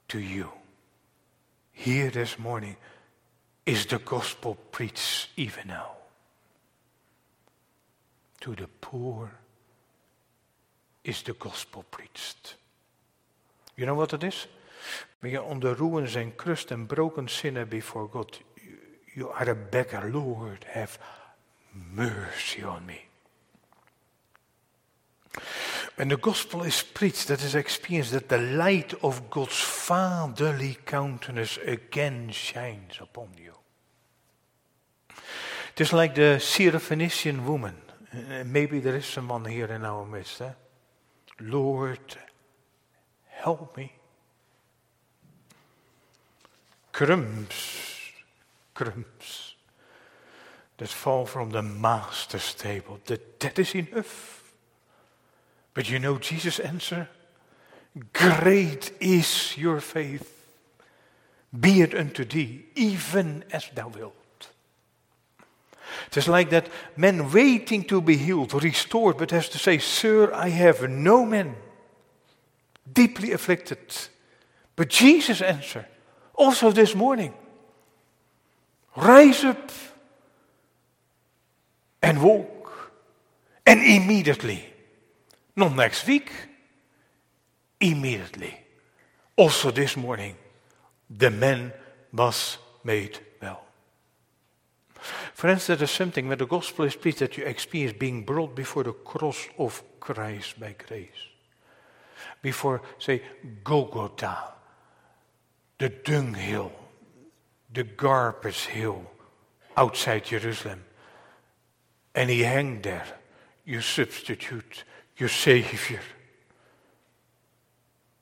to 0.06 0.20
you. 0.20 0.50
Here 1.72 2.10
this 2.10 2.38
morning 2.38 2.76
is 3.66 3.86
the 3.86 3.98
gospel 3.98 4.56
preached 4.70 5.30
even 5.36 5.66
now. 5.66 5.90
To 8.42 8.54
the 8.54 8.68
poor 8.80 9.32
is 11.02 11.22
the 11.22 11.32
gospel 11.32 11.84
preached. 11.90 12.54
You 13.76 13.86
know 13.86 13.96
what 13.96 14.12
it 14.12 14.22
is? 14.22 14.46
When 15.24 15.32
you 15.32 15.40
on 15.40 15.60
the 15.60 15.74
ruins 15.74 16.16
and 16.16 16.36
crust 16.36 16.70
and 16.70 16.86
broken 16.86 17.28
sinner 17.28 17.64
before 17.64 18.08
God, 18.08 18.36
you, 19.14 19.30
are 19.30 19.48
a 19.48 19.54
beggar. 19.54 20.10
Lord, 20.12 20.66
have 20.68 20.98
mercy 21.72 22.62
on 22.62 22.84
me. 22.84 23.06
When 25.96 26.08
the 26.08 26.18
gospel 26.18 26.62
is 26.64 26.82
preached, 26.82 27.28
that 27.28 27.42
is 27.42 27.54
experienced 27.54 28.12
that 28.12 28.28
the 28.28 28.36
light 28.36 28.92
of 29.02 29.30
God's 29.30 29.58
fatherly 29.58 30.76
countenance 30.84 31.58
again 31.64 32.28
shines 32.30 32.98
upon 33.00 33.28
you. 33.42 33.54
Is 35.78 35.94
like 35.94 36.16
the 36.16 36.36
Syrophoenician 36.38 37.46
woman. 37.46 37.76
Maybe 38.44 38.78
there 38.78 38.96
is 38.96 39.06
someone 39.06 39.46
here 39.46 39.72
in 39.72 39.86
our 39.86 40.04
midst. 40.04 40.42
Eh? 40.42 40.52
Lord, 41.40 42.18
help 43.24 43.74
me 43.78 43.90
crumbs, 46.94 48.12
crumbs 48.72 49.56
that 50.78 50.88
fall 50.88 51.26
from 51.26 51.50
the 51.50 51.62
master's 51.62 52.54
table. 52.54 53.00
That, 53.06 53.40
that 53.40 53.58
is 53.58 53.74
enough. 53.74 54.54
But 55.74 55.90
you 55.90 55.98
know 55.98 56.18
Jesus' 56.18 56.60
answer? 56.60 57.08
Great 58.12 58.92
is 59.00 59.56
your 59.56 59.80
faith. 59.80 60.30
Be 61.58 61.82
it 61.82 61.94
unto 61.94 62.24
thee, 62.24 62.66
even 62.76 63.44
as 63.50 63.68
thou 63.74 63.88
wilt. 63.88 64.48
It 66.06 66.16
is 66.16 66.28
like 66.28 66.50
that 66.50 66.68
man 66.96 67.32
waiting 67.32 67.84
to 67.84 68.00
be 68.00 68.16
healed, 68.16 68.54
restored, 68.62 69.18
but 69.18 69.32
has 69.32 69.48
to 69.48 69.58
say, 69.58 69.78
Sir, 69.78 70.32
I 70.32 70.48
have 70.48 70.88
no 70.88 71.24
man, 71.24 71.56
deeply 72.92 73.32
afflicted. 73.32 73.78
But 74.76 74.90
Jesus 74.90 75.40
answered, 75.40 75.86
also 76.34 76.70
this 76.70 76.94
morning, 76.94 77.32
rise 78.96 79.44
up 79.44 79.70
and 82.02 82.22
walk. 82.22 82.92
And 83.66 83.80
immediately, 83.82 84.66
not 85.56 85.74
next 85.74 86.06
week, 86.06 86.30
immediately, 87.80 88.54
also 89.36 89.70
this 89.70 89.96
morning, 89.96 90.36
the 91.08 91.30
man 91.30 91.72
was 92.12 92.58
made 92.84 93.18
well. 93.40 93.62
Friends, 95.32 95.66
that 95.66 95.82
is 95.82 95.90
something 95.90 96.28
when 96.28 96.38
the 96.38 96.46
gospel 96.46 96.84
is 96.84 96.96
preached 96.96 97.18
that 97.18 97.36
you 97.36 97.44
experience 97.44 97.96
being 97.98 98.24
brought 98.24 98.54
before 98.54 98.84
the 98.84 98.92
cross 98.92 99.48
of 99.58 99.82
Christ 99.98 100.60
by 100.60 100.74
grace. 100.86 101.08
Before, 102.42 102.82
say, 102.98 103.22
Golgotha, 103.62 104.54
the 105.84 105.90
dunghill, 105.90 106.72
the 107.74 107.84
garbage 107.84 108.64
hill 108.64 109.04
outside 109.76 110.24
Jerusalem. 110.24 110.82
And 112.14 112.30
he 112.30 112.40
hang 112.40 112.80
there, 112.80 113.04
your 113.66 113.82
substitute, 113.82 114.84
your 115.18 115.28
savior. 115.28 116.00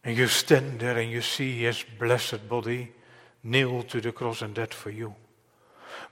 And 0.03 0.17
you 0.17 0.27
stand 0.27 0.81
there 0.81 0.99
and 0.99 1.09
you 1.09 1.21
see 1.21 1.61
his 1.61 1.85
blessed 2.01 2.49
body 2.49 2.91
nailed 3.45 3.89
to 3.91 4.01
the 4.01 4.11
cross 4.11 4.43
and 4.43 4.57
that 4.57 4.75
for 4.75 4.91
you. 4.91 5.15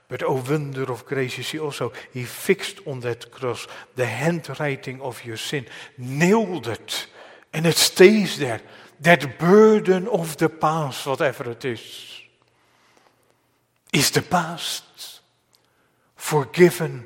But 0.07 0.23
oh 0.23 0.41
wonder 0.49 0.89
of 0.89 1.05
grace, 1.05 1.37
you 1.37 1.43
see 1.43 1.59
also, 1.59 1.91
he 2.13 2.23
fixed 2.23 2.79
on 2.87 3.01
that 3.01 3.29
cross 3.29 3.67
the 3.97 4.05
handwriting 4.05 5.01
of 5.01 5.25
your 5.25 5.35
sin, 5.35 5.65
nailed 5.97 6.69
it, 6.69 7.07
and 7.51 7.65
it 7.65 7.75
stays 7.75 8.37
there. 8.37 8.61
That 9.01 9.39
burden 9.39 10.07
of 10.07 10.37
the 10.37 10.49
past, 10.49 11.07
whatever 11.07 11.51
it 11.51 11.65
is, 11.65 12.21
is 13.91 14.11
the 14.11 14.21
past. 14.21 15.21
Forgiven, 16.15 17.05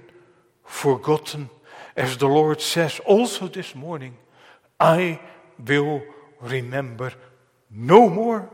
forgotten. 0.66 1.50
As 1.96 2.18
the 2.18 2.28
Lord 2.28 2.60
says 2.60 3.00
also 3.06 3.48
this 3.48 3.74
morning, 3.74 4.18
I 4.78 5.22
will 5.66 6.04
remember 6.42 7.14
no 7.72 8.10
more. 8.10 8.50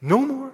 No 0.00 0.18
more. 0.18 0.52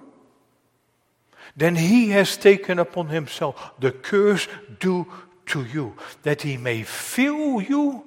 Then 1.55 1.75
he 1.75 2.09
has 2.09 2.37
taken 2.37 2.79
upon 2.79 3.09
himself 3.09 3.73
the 3.79 3.91
curse 3.91 4.47
due 4.79 5.05
to 5.45 5.63
you, 5.63 5.95
that 6.23 6.41
he 6.41 6.57
may 6.57 6.81
fill 6.81 7.61
you 7.61 8.03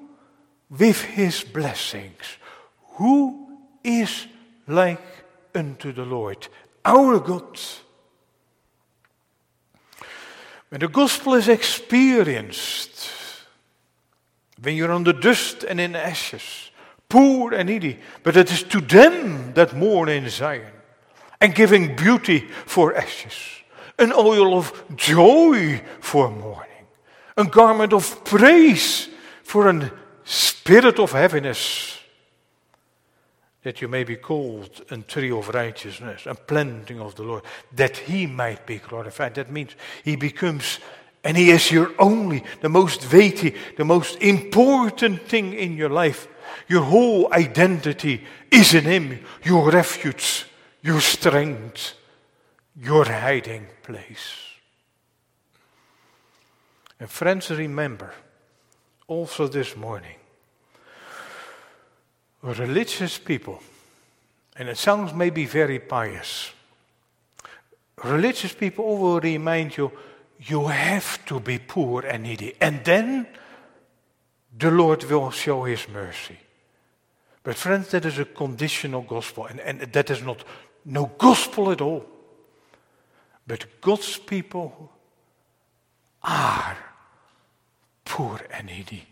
with 0.68 1.00
his 1.02 1.45
blessings. 1.45 2.38
Who 2.99 3.47
is 3.85 4.26
like 4.67 5.00
unto 5.55 5.93
the 5.93 6.05
Lord, 6.05 6.49
our 6.85 7.21
God? 7.21 7.59
When 10.69 10.81
the 10.81 10.88
gospel 10.88 11.35
is 11.35 11.49
experienced, 11.49 13.09
when 14.61 14.75
you're 14.75 14.90
on 14.90 15.05
the 15.05 15.12
dust 15.12 15.62
and 15.62 15.81
in 15.81 15.95
ashes, 15.95 16.73
poor 17.09 17.55
and 17.55 17.69
needy, 17.69 18.00
but 18.25 18.37
it 18.37 18.50
is 18.50 18.64
to 18.64 18.81
them 18.81 19.55
that 19.55 19.76
mourn 19.76 20.09
in 20.09 20.28
Zion 20.28 20.73
and 21.40 21.55
giving 21.55 21.95
beauty 21.95 22.49
for 22.67 22.97
ashes, 22.97 23.62
an 23.97 24.12
oil 24.12 24.59
of 24.59 24.73
joy 24.97 25.81
for 26.00 26.31
mourning, 26.31 26.87
a 27.37 27.45
garment 27.45 27.93
of 27.93 28.25
praise 28.25 29.09
for 29.45 29.69
a 29.69 29.93
spirit 30.25 30.99
of 30.99 31.12
heaviness, 31.12 31.98
that 33.62 33.83
you 33.83 33.88
may 33.88 34.05
be 34.05 34.16
called 34.16 34.83
a 34.90 34.99
tree 34.99 35.31
of 35.31 35.49
righteousness, 35.49 36.27
a 36.27 36.35
planting 36.35 37.01
of 37.01 37.14
the 37.16 37.23
Lord, 37.23 37.42
that 37.73 37.97
he 37.97 38.27
might 38.27 38.66
be 38.66 38.79
glorified. 38.79 39.35
That 39.35 39.51
means 39.51 39.73
he 40.05 40.16
becomes, 40.16 40.79
and 41.25 41.37
he 41.37 41.51
is 41.51 41.71
your 41.71 41.92
only, 41.99 42.44
the 42.61 42.68
most 42.68 43.12
weighty, 43.12 43.55
the 43.77 43.85
most 43.85 44.16
important 44.23 45.23
thing 45.23 45.55
in 45.55 45.77
your 45.77 45.90
life. 45.90 46.29
Your 46.68 46.85
whole 46.85 47.33
identity 47.33 48.25
is 48.51 48.75
in 48.75 48.85
him, 48.85 49.25
your 49.42 49.71
refuge 49.71 50.47
your 50.83 51.01
strength, 51.01 51.94
your 52.77 53.05
hiding 53.05 53.66
place. 53.83 54.35
And 57.01 57.11
friends, 57.11 57.51
remember 57.51 58.12
also 59.07 59.49
this 59.49 59.77
morning 59.77 60.16
religious 62.42 63.18
people, 63.18 63.61
and 64.57 64.68
it 64.68 64.77
sounds 64.77 65.12
maybe 65.12 65.44
very 65.44 65.79
pious, 65.79 66.53
religious 68.05 68.53
people 68.53 68.98
will 68.98 69.20
remind 69.20 69.77
you 69.77 69.90
you 70.40 70.68
have 70.68 71.24
to 71.27 71.40
be 71.40 71.59
poor 71.59 72.03
and 72.07 72.22
needy, 72.22 72.55
and 72.61 72.85
then 72.85 73.27
the 74.57 74.70
Lord 74.70 75.05
will 75.05 75.31
show 75.31 75.64
his 75.64 75.88
mercy. 75.88 76.38
But, 77.42 77.57
friends, 77.57 77.90
that 77.90 78.05
is 78.05 78.18
a 78.18 78.24
conditional 78.24 79.03
gospel, 79.03 79.46
and, 79.46 79.61
and 79.61 79.81
that 79.81 80.11
is 80.11 80.22
not 80.22 80.44
no 80.85 81.11
gospel 81.18 81.70
at 81.70 81.81
all. 81.81 82.05
But 83.46 83.81
God's 83.81 84.18
people 84.18 84.92
are 86.22 86.77
poor 88.05 88.40
and 88.53 88.66
needy. 88.66 89.07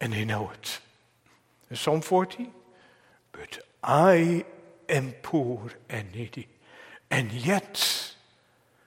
And 0.00 0.12
they 0.12 0.24
know 0.24 0.50
it. 0.52 0.80
In 1.74 1.78
Psalm 1.78 2.02
40, 2.02 2.52
but 3.32 3.58
I 3.82 4.44
am 4.88 5.12
poor 5.24 5.72
and 5.88 6.14
needy. 6.14 6.46
And 7.10 7.32
yet, 7.32 8.14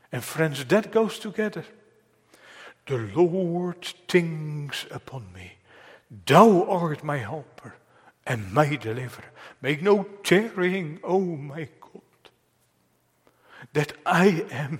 and 0.10 0.24
friends, 0.24 0.64
that 0.64 0.90
goes 0.94 1.20
together. 1.20 1.66
The 2.86 3.10
Lord 3.14 3.84
thinks 4.08 4.86
upon 4.90 5.34
me. 5.34 5.58
Thou 6.26 6.64
art 6.64 7.04
my 7.04 7.18
helper 7.18 7.76
and 8.26 8.54
my 8.54 8.78
deliverer. 8.78 9.34
Make 9.62 9.82
no 9.82 10.04
tarrying, 10.24 11.02
O 11.04 11.16
oh 11.16 11.20
my 11.20 11.68
God, 11.82 12.32
that 13.74 13.92
I 14.06 14.46
am 14.50 14.80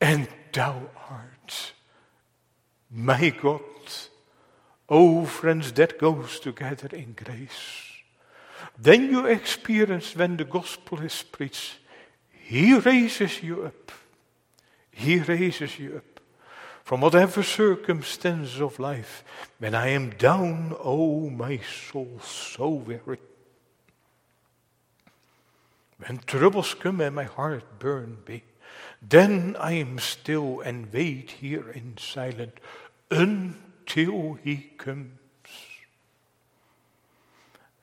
and 0.00 0.28
thou 0.50 0.88
art 1.10 1.72
my 2.90 3.28
God. 3.28 3.60
Oh, 4.88 5.24
friends, 5.24 5.72
that 5.72 5.98
goes 5.98 6.38
together 6.38 6.88
in 6.96 7.12
grace. 7.12 7.92
Then 8.78 9.10
you 9.10 9.26
experience 9.26 10.14
when 10.14 10.36
the 10.36 10.44
gospel 10.44 11.00
is 11.00 11.22
preached, 11.22 11.78
He 12.30 12.78
raises 12.78 13.42
you 13.42 13.64
up. 13.64 13.92
He 14.90 15.18
raises 15.18 15.78
you 15.78 15.96
up 15.96 16.20
from 16.84 17.00
whatever 17.00 17.42
circumstances 17.42 18.60
of 18.60 18.78
life. 18.78 19.24
When 19.58 19.74
I 19.74 19.88
am 19.88 20.10
down, 20.10 20.76
oh, 20.78 21.28
my 21.30 21.58
soul, 21.58 22.20
so 22.22 22.68
weary. 22.68 23.18
When 25.98 26.18
troubles 26.18 26.74
come 26.74 27.00
and 27.00 27.16
my 27.16 27.24
heart 27.24 27.80
burn 27.80 28.18
me, 28.28 28.44
then 29.02 29.56
I 29.58 29.72
am 29.72 29.98
still 29.98 30.60
and 30.60 30.92
wait 30.92 31.32
here 31.32 31.70
in 31.70 31.96
silence 31.98 32.52
he 33.94 34.72
comes 34.76 35.12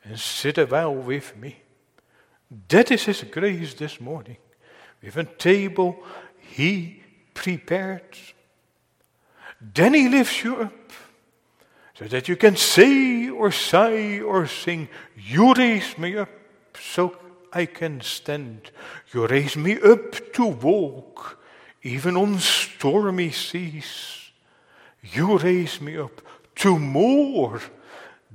and 0.03 0.19
sit 0.19 0.57
er 0.57 0.63
a 0.63 0.65
while 0.65 0.95
with 0.95 1.35
me. 1.37 1.57
That 2.67 2.91
is 2.91 3.05
his 3.05 3.23
grace 3.23 3.73
this 3.73 3.99
morning. 3.99 4.37
With 5.01 5.17
a 5.17 5.23
table 5.23 5.97
he 6.39 7.01
prepared. 7.33 8.17
Then 9.59 9.93
he 9.93 10.09
lifts 10.09 10.43
you 10.43 10.57
up 10.57 10.91
so 11.93 12.05
that 12.05 12.27
you 12.27 12.35
can 12.35 12.55
say 12.55 13.29
or 13.29 13.51
sigh 13.51 14.19
or 14.19 14.47
sing, 14.47 14.89
You 15.15 15.53
raise 15.53 15.97
me 15.97 16.17
up 16.17 16.29
so 16.79 17.15
I 17.51 17.65
can 17.65 18.01
stand. 18.01 18.71
You 19.13 19.27
raise 19.27 19.55
me 19.55 19.79
up 19.79 20.33
to 20.33 20.47
walk, 20.47 21.39
even 21.81 22.17
on 22.17 22.39
stormy 22.39 23.31
seas. 23.31 24.12
You 25.11 25.37
raise 25.37 25.81
me 25.81 25.97
up 25.97 26.21
to 26.55 26.79
more 26.79 27.61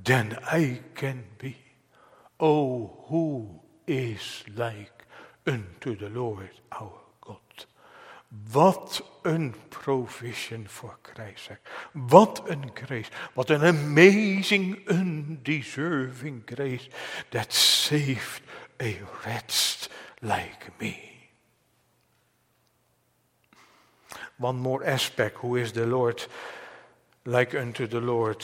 than 0.05 0.39
I 0.45 0.81
can 0.95 1.25
be. 1.39 1.57
Oh, 2.39 3.05
who 3.09 3.61
is 3.87 4.45
like 4.55 5.07
unto 5.47 5.97
the 5.97 6.11
Lord 6.11 6.51
our 6.73 7.01
God? 7.21 7.67
Wat 8.53 9.01
een 9.23 9.55
provision 9.71 10.69
for 10.69 10.99
Christ. 11.03 11.51
What 11.93 12.51
a 12.51 12.57
grace. 12.57 13.11
What 13.35 13.51
an 13.51 13.65
amazing, 13.65 14.85
undeserving 14.87 16.43
grace 16.47 16.89
that 17.31 17.53
saved 17.53 18.43
a 18.81 18.99
wretch 19.25 19.89
like 20.21 20.79
me. 20.79 21.19
one 24.39 24.57
more 24.57 24.85
aspect. 24.85 25.39
Who 25.39 25.57
is 25.57 25.73
the 25.73 25.87
Lord? 25.87 26.25
Like 27.29 27.55
unto 27.55 27.87
the 27.87 28.01
Lord 28.01 28.43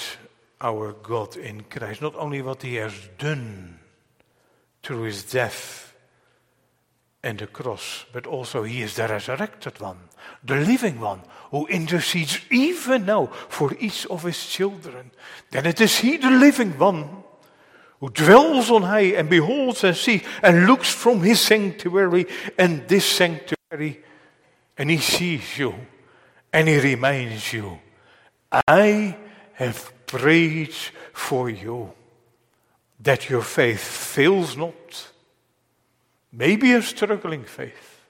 our 0.60 0.92
God 0.92 1.38
in 1.38 1.62
Christ. 1.70 2.02
Not 2.02 2.14
only 2.16 2.42
what 2.42 2.60
he 2.60 2.74
has 2.74 2.92
done 3.16 3.78
through 4.82 5.04
his 5.04 5.24
death 5.24 5.94
and 7.22 7.38
the 7.38 7.46
cross, 7.46 8.04
but 8.12 8.26
also 8.26 8.62
he 8.62 8.82
is 8.82 8.96
the 8.96 9.08
resurrected 9.08 9.80
one, 9.80 9.96
the 10.44 10.56
living 10.56 11.00
one, 11.00 11.22
who 11.50 11.66
intercedes 11.68 12.38
even 12.50 13.06
now 13.06 13.24
for 13.48 13.74
each 13.80 14.04
of 14.08 14.22
his 14.22 14.46
children. 14.46 15.10
Then 15.50 15.64
it 15.64 15.80
is 15.80 16.00
he, 16.00 16.18
the 16.18 16.30
living 16.30 16.78
one, 16.78 17.24
who 18.00 18.10
dwells 18.10 18.70
on 18.70 18.82
high 18.82 19.16
and 19.16 19.30
beholds 19.30 19.82
and 19.84 19.96
sees 19.96 20.22
and 20.42 20.66
looks 20.66 20.92
from 20.92 21.22
his 21.22 21.40
sanctuary 21.40 22.26
and 22.58 22.86
this 22.86 23.06
sanctuary, 23.06 24.04
and 24.76 24.90
he 24.90 24.98
sees 24.98 25.56
you 25.56 25.74
and 26.52 26.68
he 26.68 26.78
reminds 26.78 27.50
you, 27.50 27.80
I 28.68 29.16
have 29.54 29.92
prayed 30.06 30.74
for 31.12 31.50
you 31.50 31.92
that 33.00 33.28
your 33.28 33.42
faith 33.42 33.80
fails 33.80 34.56
not. 34.56 35.10
Maybe 36.32 36.72
a 36.72 36.82
struggling 36.82 37.44
faith, 37.44 38.00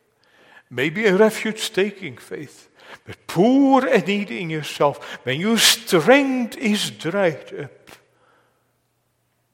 maybe 0.71 1.07
a 1.07 1.17
refuge 1.17 1.73
taking 1.73 2.17
faith, 2.17 2.71
but 3.07 3.27
poor 3.27 3.87
and 3.87 4.07
needy 4.07 4.41
in 4.41 4.51
yourself 4.51 5.19
when 5.25 5.41
your 5.41 5.59
strength 5.59 6.57
is 6.57 6.91
dried 6.91 7.53
up. 7.59 7.91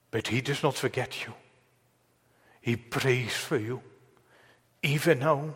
But 0.09 0.27
He 0.27 0.41
does 0.41 0.63
not 0.63 0.75
forget 0.75 1.25
you. 1.25 1.33
He 2.61 2.75
prays 2.75 3.33
for 3.33 3.57
you, 3.57 3.81
even 4.83 5.19
now. 5.19 5.55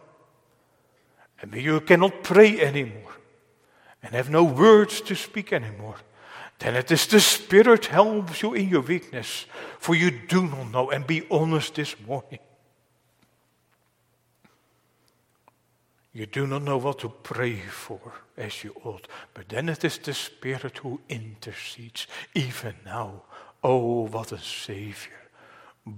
And 1.41 1.53
you 1.53 1.81
cannot 1.81 2.23
pray 2.23 2.61
anymore 2.61 3.15
and 4.05 4.13
have 4.13 4.29
no 4.29 4.43
words 4.43 5.01
to 5.01 5.15
speak 5.15 5.51
anymore, 5.51 5.95
then 6.59 6.75
it 6.75 6.91
is 6.91 7.07
the 7.07 7.19
Spirit 7.19 7.87
helps 7.87 8.43
you 8.43 8.53
in 8.53 8.69
your 8.69 8.81
weakness, 8.81 9.47
for 9.79 9.95
you 9.95 10.11
do 10.11 10.45
not 10.45 10.71
know. 10.71 10.91
And 10.91 11.07
be 11.07 11.25
honest 11.31 11.73
this 11.73 11.95
morning. 12.05 12.39
You 16.13 16.27
do 16.27 16.45
not 16.45 16.61
know 16.61 16.77
what 16.77 16.99
to 16.99 17.09
pray 17.09 17.57
for 17.57 17.99
as 18.37 18.63
you 18.63 18.75
ought, 18.83 19.07
but 19.33 19.49
then 19.49 19.67
it 19.69 19.83
is 19.83 19.97
the 19.97 20.13
Spirit 20.13 20.77
who 20.77 21.01
intercedes 21.09 22.05
even 22.35 22.75
now. 22.85 23.23
Oh, 23.63 24.07
what 24.07 24.31
a 24.31 24.37
Savior! 24.37 25.19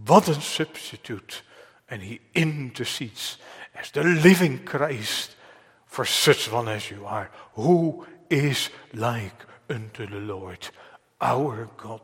What 0.05 0.29
a 0.29 0.35
substitute! 0.35 1.41
And 1.89 2.01
He 2.01 2.21
intercedes 2.33 3.37
as 3.75 3.91
the 3.91 4.03
living 4.03 4.63
Christ 4.63 5.35
for 5.87 6.05
such 6.05 6.51
one 6.51 6.67
as 6.67 6.91
you 6.91 7.05
are. 7.05 7.31
Who 7.53 8.05
is 8.29 8.69
like 8.93 9.45
unto 9.69 10.05
the 10.05 10.19
Lord 10.19 10.69
our 11.19 11.69
God? 11.77 12.01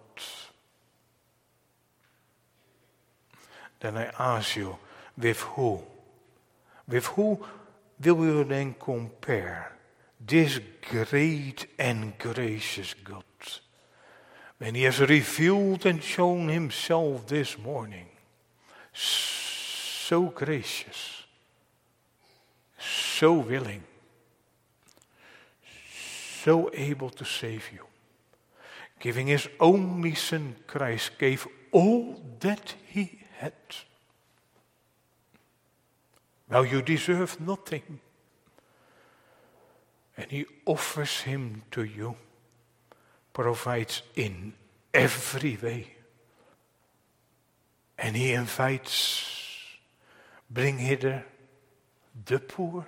Then 3.80 3.98
I 3.98 4.12
ask 4.18 4.56
you, 4.56 4.78
with 5.18 5.42
who? 5.42 5.82
With 6.88 7.06
who 7.08 7.40
will 8.04 8.26
you 8.26 8.44
then 8.46 8.76
compare 8.80 9.74
this 10.20 10.60
great 10.90 11.68
and 11.78 12.18
gracious 12.18 12.94
God? 12.94 13.24
When 14.58 14.76
He 14.76 14.84
has 14.84 15.00
revealed 15.02 15.86
and 15.86 16.02
shown 16.02 16.48
Himself 16.48 17.28
this 17.28 17.58
morning, 17.58 18.08
so 18.94 20.30
gracious, 20.30 21.23
so 22.84 23.34
willing, 23.34 23.84
so 26.44 26.70
able 26.74 27.10
to 27.10 27.26
save 27.26 27.72
you. 27.72 27.86
Giving 29.00 29.28
his 29.28 29.48
only 29.60 30.16
son, 30.16 30.56
Christ, 30.68 31.12
gave 31.18 31.48
all 31.72 32.22
that 32.40 32.76
he 32.88 33.20
had. 33.38 33.54
Well, 36.50 36.66
you 36.66 36.82
deserve 36.82 37.40
nothing. 37.40 38.00
And 40.16 40.30
he 40.30 40.46
offers 40.66 41.22
him 41.22 41.64
to 41.72 41.84
you, 41.84 42.16
provides 43.34 44.04
in 44.16 44.54
every 44.94 45.58
way. 45.62 45.88
And 47.98 48.16
he 48.16 48.34
invites, 48.34 49.26
bring 50.50 50.78
hither 50.78 51.26
the 52.26 52.40
poor, 52.40 52.86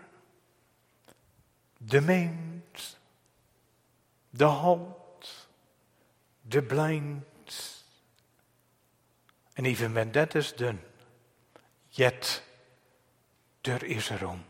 the 1.82 2.02
maimed, 2.02 2.96
the 4.34 4.50
halt, 4.50 5.30
the 6.50 6.62
blind. 6.62 7.22
And 9.58 9.68
even 9.68 9.94
when 9.94 10.12
that 10.12 10.36
is 10.36 10.52
done, 10.52 10.80
yet 11.94 12.42
there 13.64 13.84
is 13.84 14.12
room. 14.22 14.44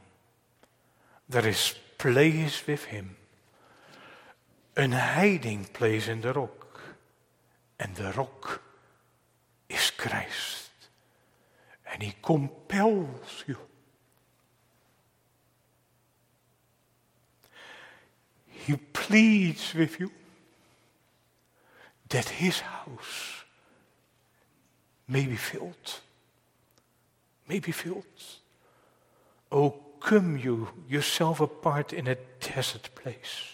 There 1.29 1.47
is 1.47 1.75
place 1.97 2.67
with 2.67 2.85
him. 2.85 3.17
Een 4.73 4.91
hiding 4.91 5.71
place 5.71 6.07
in 6.07 6.21
the 6.21 6.33
rock. 6.33 6.81
And 7.77 7.95
the 7.95 8.11
rock 8.11 8.61
is 9.69 9.91
Christ. 9.91 10.71
And 11.93 12.03
he 12.03 12.15
compels 12.21 13.43
you. 13.47 13.57
He 18.65 18.78
pleads 18.78 19.75
with 19.75 19.99
you 19.99 20.12
that 22.10 22.30
his 22.30 22.62
house 22.62 23.43
may 25.08 25.28
be 25.28 25.36
filled. 25.36 25.99
May 27.47 27.60
be 27.60 27.71
filled. 27.71 28.23
Oh, 29.51 29.75
come 29.99 30.36
you 30.39 30.69
yourself 30.89 31.41
apart 31.41 31.93
in 31.93 32.08
a 32.08 32.17
desert 32.39 32.89
place. 32.95 33.51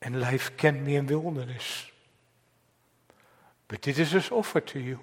And 0.00 0.20
life 0.20 0.56
can 0.56 0.84
be 0.84 0.96
in 0.96 1.06
wilderness. 1.06 1.86
But 3.68 3.86
it 3.86 3.96
is 4.00 4.10
his 4.10 4.28
offer 4.32 4.60
to 4.60 4.80
you. 4.80 4.98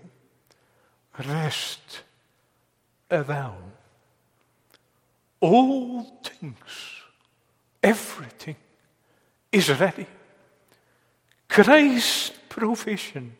Rest 1.17 2.01
a 3.09 3.23
while 3.23 3.78
all 5.41 6.03
things, 6.23 6.55
everything 7.81 8.55
is 9.51 9.69
ready. 9.79 10.05
Christ's 11.47 12.31
provision, 12.47 13.35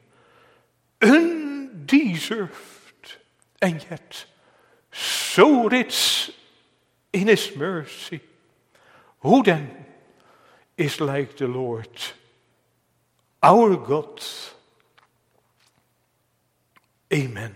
undeserved, 1.02 2.54
and 3.62 3.86
yet 3.90 4.26
so 4.92 5.68
rich 5.68 6.32
in 7.14 7.28
His 7.28 7.56
mercy. 7.56 8.22
Who 9.22 9.44
then 9.44 9.86
is 10.78 11.02
like 11.02 11.36
the 11.38 11.48
Lord, 11.48 11.90
our 13.44 13.76
God? 13.76 14.22
Amen. 17.12 17.56